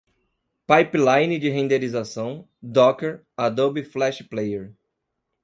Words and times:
pipeline 0.65 1.37
de 1.37 1.47
renderização, 1.47 2.49
docker, 2.59 3.23
adobe 3.37 3.83
flash 3.83 4.23
player 4.23 4.73